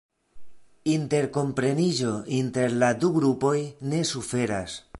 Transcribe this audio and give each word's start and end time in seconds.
Interkompreniĝo 0.93 2.13
inter 2.37 2.73
la 2.85 2.89
du 3.03 3.11
grupoj 3.19 3.55
ne 3.93 4.01
suferas. 4.13 4.79